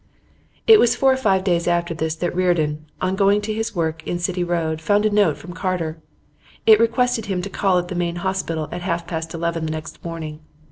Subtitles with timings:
[0.65, 4.01] It was four or five days after this that Reardon, on going to his work
[4.07, 5.99] in City Road, found a note from Carter.
[6.65, 10.03] It requested him to call at the main hospital at half past eleven the next
[10.03, 10.39] morning.